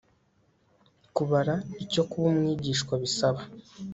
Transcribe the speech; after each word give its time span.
kubara 1.15 1.55
icyo 1.83 2.01
kuba 2.09 2.25
umwigishwa 2.31 2.93
bisaba 3.03 3.41